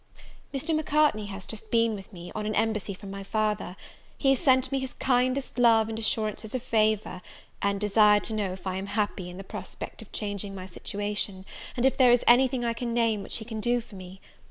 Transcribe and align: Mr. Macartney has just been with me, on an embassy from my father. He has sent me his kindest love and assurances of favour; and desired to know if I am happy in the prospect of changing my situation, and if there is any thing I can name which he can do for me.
Mr. 0.51 0.75
Macartney 0.75 1.27
has 1.27 1.45
just 1.45 1.69
been 1.69 1.93
with 1.93 2.11
me, 2.11 2.31
on 2.33 2.47
an 2.47 2.55
embassy 2.55 2.95
from 2.95 3.11
my 3.11 3.21
father. 3.23 3.75
He 4.17 4.31
has 4.31 4.39
sent 4.39 4.71
me 4.71 4.79
his 4.79 4.93
kindest 4.95 5.59
love 5.59 5.89
and 5.89 5.99
assurances 5.99 6.55
of 6.55 6.63
favour; 6.63 7.21
and 7.61 7.79
desired 7.79 8.23
to 8.23 8.33
know 8.33 8.51
if 8.53 8.65
I 8.65 8.77
am 8.77 8.87
happy 8.87 9.29
in 9.29 9.37
the 9.37 9.43
prospect 9.43 10.01
of 10.01 10.11
changing 10.11 10.55
my 10.55 10.65
situation, 10.65 11.45
and 11.77 11.85
if 11.85 11.97
there 11.97 12.11
is 12.11 12.23
any 12.25 12.47
thing 12.47 12.65
I 12.65 12.73
can 12.73 12.95
name 12.95 13.21
which 13.21 13.37
he 13.37 13.45
can 13.45 13.59
do 13.61 13.79
for 13.79 13.93
me. 13.93 14.19